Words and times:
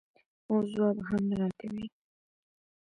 اوس 0.49 0.65
ځواب 0.73 0.97
هم 1.07 1.21
نه 1.29 1.35
راکوې؟ 1.39 1.85